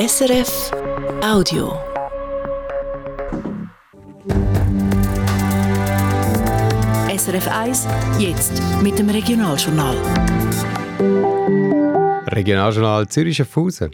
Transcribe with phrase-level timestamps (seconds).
[0.00, 0.70] SRF
[1.22, 1.74] Audio.
[7.14, 7.86] SRF 1,
[8.18, 9.94] jetzt mit dem Regionaljournal.
[12.28, 13.90] Regionaljournal Zürich Schaffhausen.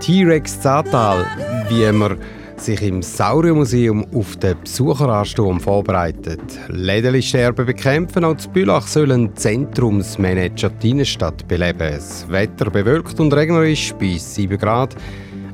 [0.00, 1.26] T-Rex Zatal,
[1.68, 2.16] wie man
[2.56, 6.40] sich im Sauriermuseum auf den Besucheransturm vorbereitet.
[6.68, 11.90] Lädeli-Sterben bekämpfen und zu Bülach sollen Zentrumsmanager die Innenstadt beleben.
[11.92, 14.96] Das Wetter bewölkt und regnerisch bei 7 Grad.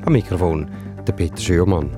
[0.05, 0.69] Am Mikrofon
[1.07, 1.89] der Peter Schürmann.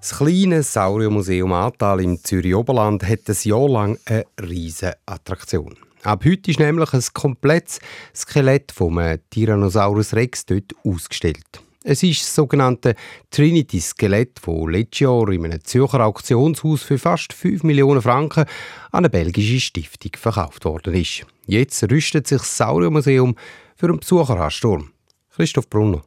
[0.00, 5.76] Das kleine Sauriermuseum Atal im Zürich Oberland hat ein Jahr lang eine riesige Attraktion.
[6.02, 7.78] Ab heute ist nämlich ein komplettes
[8.12, 11.62] Skelett vom Tyrannosaurus Rex dort ausgestellt.
[11.84, 12.96] Es ist das sogenannte
[13.30, 18.46] Trinity-Skelett, das letztes Jahr in einem Zürcher Auktionshaus für fast 5 Millionen Franken
[18.90, 21.24] an eine belgische Stiftung verkauft worden ist.
[21.46, 23.36] Jetzt rüstet sich das Sauriermuseum
[23.76, 24.91] für einen Besucheransturm.
[25.34, 26.02] Christoph Brunner.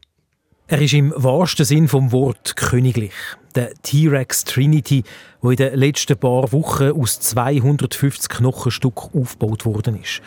[0.67, 3.13] Er ist im wahrsten Sinn vom Wort königlich.
[3.55, 5.03] Der T-Rex Trinity,
[5.41, 10.21] wo in den letzten paar Wochen aus 250 Knochenstück aufgebaut worden ist.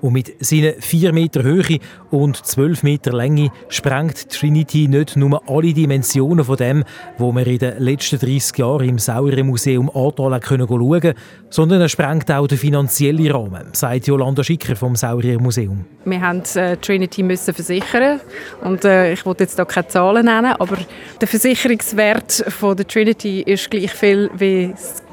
[0.00, 1.78] Und mit seinen 4 Meter Höhe
[2.10, 6.84] und 12 Meter Länge sprengt Trinity nicht nur alle Dimensionen von dem,
[7.18, 11.14] wo wir in den letzten 30 Jahren im Sauriermuseum Ahrtal schauen konnten,
[11.50, 15.84] sondern er sprengt auch den finanziellen Rahmen, sagt Jolanda Schicker vom Sauriermuseum.
[16.04, 18.20] Wir mussten äh, Trinity müssen versichern
[18.62, 20.78] und äh, ich wollte jetzt hier keine Zahlen nennen, aber
[21.20, 24.72] der Versicherungswert von der Trinity ist gleich viel wie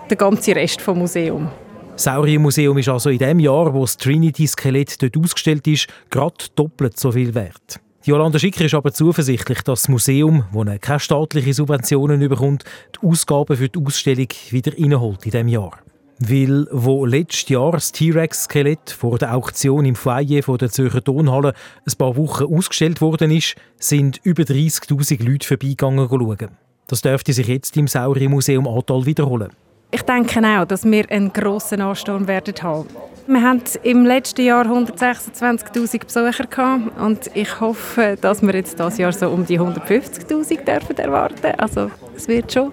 [0.09, 1.49] der ganze Rest vom Museum.
[1.97, 6.99] Das Sauriermuseum ist also in dem Jahr, wo das Trinity-Skelett dort ausgestellt ist, gerade doppelt
[6.99, 7.79] so viel wert.
[8.03, 13.57] Jolanda Schicker ist aber zuversichtlich, dass das Museum, das keine staatlichen Subventionen bekommt, die Ausgaben
[13.57, 15.79] für die Ausstellung wieder reinholt in diesem Jahr.
[16.19, 21.53] Weil, wo letztes Jahr das T-Rex-Skelett vor der Auktion im Foyer von der Zürcher Tonhalle
[21.83, 26.49] ein paar Wochen ausgestellt worden ist, sind über 30.000 Leute vorbeigegangen schauen.
[26.85, 29.49] Das dürfte sich jetzt im Sauriermuseum Atal wiederholen.
[29.89, 32.87] Ich denke auch, dass wir einen grossen Ansturm werden haben.
[33.25, 38.97] Wir hatten im letzten Jahr 126'000 Besucher gehabt und ich hoffe, dass wir jetzt dieses
[38.97, 41.53] Jahr so um die 150'000 dürfen erwarten.
[41.57, 42.71] Also es wird schon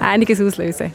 [0.00, 0.92] einiges auslösen.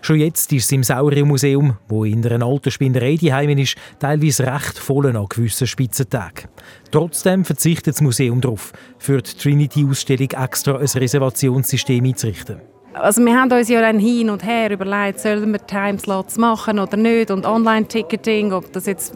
[0.00, 4.78] Schon jetzt ist es im Sauriermuseum, wo in einer alten Spinnerei daheim ist, teilweise recht
[4.78, 6.48] voll an gewissen Spitzentagen.
[6.90, 12.77] Trotzdem verzichtet das Museum darauf, für die Trinity-Ausstellung extra ein Reservationssystem einzurichten.
[13.00, 16.96] Also wir haben uns ja dann hin und her überlegt, sollen wir Timeslots machen oder
[16.96, 19.14] nicht und Online-Ticketing, ob das jetzt,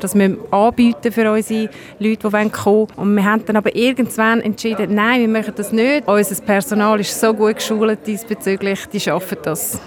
[0.00, 1.68] dass wir anbieten für unsere
[1.98, 2.86] Leute, die kommen wollen.
[2.96, 6.06] Und wir haben dann aber irgendwann entschieden, nein, wir machen das nicht.
[6.08, 9.80] Unser Personal ist so gut geschult diesbezüglich, die schaffen das.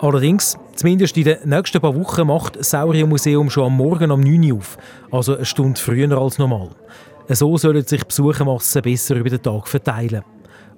[0.00, 4.50] Allerdings, zumindest in den nächsten paar Wochen macht das Sauriermuseum schon am Morgen um 9
[4.50, 4.76] Uhr auf,
[5.10, 6.70] also eine Stunde früher als normal.
[7.28, 10.22] So sollen sich Besuchermassen besser über den Tag verteilen.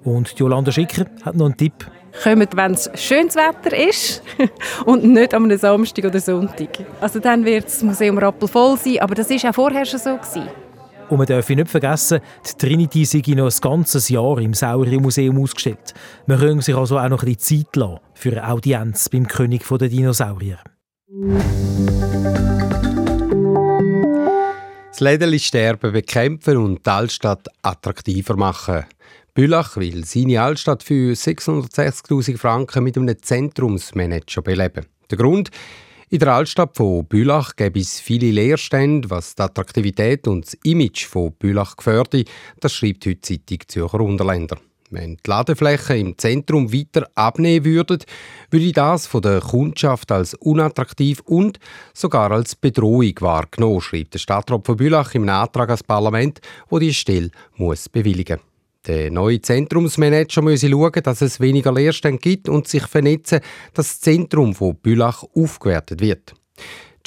[0.03, 1.73] Und Jolanda Schicker hat noch einen Tipp.
[2.23, 4.23] Kommt, wenn es schönes Wetter ist
[4.85, 6.69] und nicht am Samstag oder Sonntag.
[7.01, 10.15] Also dann wird das Museum rappelvoll sein, aber das war auch vorher schon so.
[10.15, 10.47] Gewesen.
[11.09, 15.93] Und man darf nicht vergessen, die Trinity sei noch ein ganzes Jahr im Sauriermuseum ausgestellt.
[16.25, 19.67] Man könnte sich also auch noch ein bisschen Zeit lassen für eine Audienz beim König
[19.67, 20.59] der Dinosaurier.
[24.89, 28.85] Das Lädeli-Sterben bekämpfen und die Altstadt attraktiver machen.
[29.35, 34.85] Bülach will seine Altstadt für 660.000 Franken mit einem Zentrumsmanager beleben.
[35.11, 35.51] Der Grund?
[36.09, 41.05] In der Altstadt von Bülach gäbe es viele Leerstände, was die Attraktivität und das Image
[41.05, 42.29] von Bülach gefördert,
[42.61, 44.57] das schreibt heute die Zeitung Zürcher Unterländer.
[44.89, 47.99] Wenn die Ladeflächen im Zentrum weiter abnehmen würden,
[48.51, 51.59] würde das von der Kundschaft als unattraktiv und
[51.93, 56.93] sogar als Bedrohung wahrgenommen, schreibt der Stadtrat von Bülach im Antrag ans Parlament, wo die
[56.93, 58.54] Stelle muss bewilligen muss.
[58.87, 63.39] Der neue Zentrumsmanager muss schauen, dass es weniger Leerstände gibt und sich vernetzen,
[63.73, 66.33] dass das Zentrum von Bülach aufgewertet wird.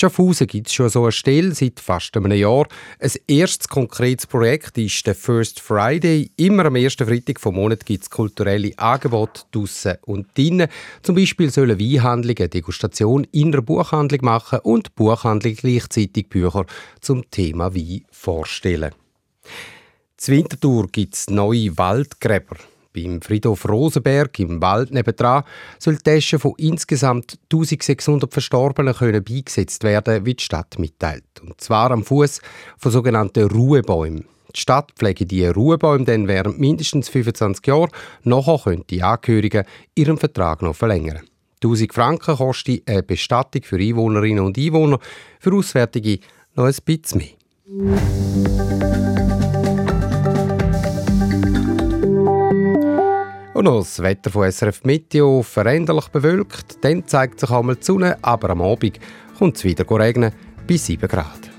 [0.00, 2.68] Schaffhausen gibt es schon so eine Stelle seit fast einem Jahr.
[3.00, 6.30] Ein erstes konkretes Projekt ist der First Friday.
[6.36, 10.68] Immer am ersten Freitag vom Monat gibt es kulturelle Angebote draussen und drinnen.
[11.02, 16.64] Zum Beispiel sollen Weinhandlungen Degustation in einer Buchhandlung machen und Buchhandlung gleichzeitig Bücher
[17.00, 18.92] zum Thema Wein vorstellen.
[20.18, 22.56] Zur Winterthur gibt es neue Waldgräber.
[22.92, 25.44] Beim Friedhof Rosenberg im Wald nebendran
[25.78, 31.22] soll die Tasche von insgesamt 1600 Verstorbenen können beigesetzt werden, wie die Stadt mitteilt.
[31.40, 32.40] Und zwar am Fuß
[32.78, 34.24] von sogenannten Ruhebäumen.
[34.56, 37.90] Die Stadt pflege diese Ruhebäume dann während mindestens 25 Jahren.
[38.24, 41.20] Nachher können die Angehörigen ihren Vertrag noch verlängern.
[41.62, 44.98] 1000 Franken kostet eine Bestattung für Einwohnerinnen und Einwohner,
[45.38, 46.18] für Auswärtige
[46.56, 47.38] noch ein bisschen mehr.
[53.58, 56.78] Und noch das Wetter von SRF Meteo veränderlich bewölkt.
[56.84, 59.00] Dann zeigt sich einmal die Sonne, aber am Abend
[59.36, 60.30] kommt es wieder regnen
[60.68, 61.50] bei 7 Grad.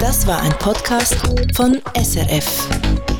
[0.00, 1.16] Das war ein Podcast
[1.54, 3.13] von SRF.